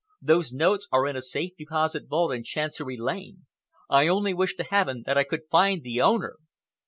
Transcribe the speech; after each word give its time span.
Those 0.23 0.51
notes 0.51 0.87
are 0.91 1.05
in 1.05 1.15
a 1.15 1.21
safe 1.21 1.51
deposit 1.55 2.07
vault 2.07 2.33
in 2.33 2.43
Chancery 2.43 2.97
Lane! 2.97 3.45
I 3.87 4.07
only 4.07 4.33
wish 4.33 4.55
to 4.55 4.63
Heaven 4.63 5.03
that 5.05 5.15
I 5.15 5.23
could 5.23 5.43
find 5.51 5.83
the 5.83 6.01
owner!" 6.01 6.37